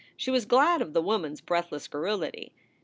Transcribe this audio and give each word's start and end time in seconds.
She 0.17 0.31
was 0.31 0.47
glad 0.47 0.81
of 0.81 0.93
the 0.93 1.01
woman 1.03 1.33
s 1.33 1.41
breathless 1.41 1.87
garrulity. 1.87 2.53